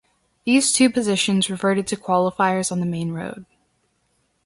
[0.45, 3.45] These two positions reverted to qualifiers on the main Road.